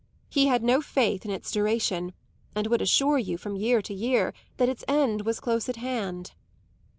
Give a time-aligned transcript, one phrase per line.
[0.31, 2.13] He had no faith in its duration
[2.55, 6.31] and would assure you from year to year that its end was close at hand.